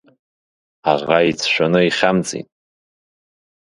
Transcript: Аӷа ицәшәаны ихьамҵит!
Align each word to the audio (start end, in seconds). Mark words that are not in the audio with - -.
Аӷа 0.91 1.17
ицәшәаны 1.29 1.79
ихьамҵит! 1.87 2.47